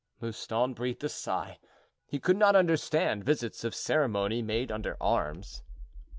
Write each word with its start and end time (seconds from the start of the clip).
Mouston 0.19 0.73
breathed 0.73 1.03
a 1.03 1.09
sigh; 1.09 1.59
he 2.07 2.17
couldn't 2.19 2.41
understand 2.41 3.23
visits 3.23 3.63
of 3.63 3.75
ceremony 3.75 4.41
made 4.41 4.71
under 4.71 4.97
arms. 4.99 5.61